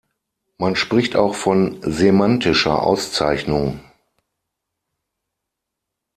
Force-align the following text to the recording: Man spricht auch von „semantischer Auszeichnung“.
Man 0.57 0.75
spricht 0.75 1.15
auch 1.15 1.35
von 1.35 1.77
„semantischer 1.83 2.81
Auszeichnung“. 2.81 3.81